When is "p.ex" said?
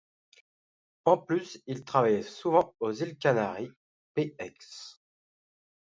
4.15-4.99